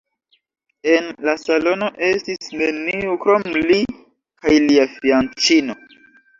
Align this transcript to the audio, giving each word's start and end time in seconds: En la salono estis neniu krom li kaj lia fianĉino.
En 0.93 1.09
la 1.29 1.35
salono 1.41 1.89
estis 2.09 2.49
neniu 2.63 3.19
krom 3.27 3.47
li 3.69 3.79
kaj 4.01 4.59
lia 4.67 4.91
fianĉino. 4.99 5.81